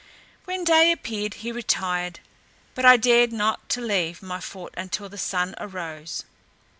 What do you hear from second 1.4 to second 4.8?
he retired, but I dared not to leave my fort